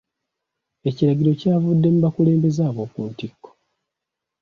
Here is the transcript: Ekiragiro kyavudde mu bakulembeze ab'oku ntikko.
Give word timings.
Ekiragiro 0.89 1.31
kyavudde 1.39 1.87
mu 1.93 1.99
bakulembeze 2.05 2.61
ab'oku 2.69 2.99
ntikko. 3.11 3.49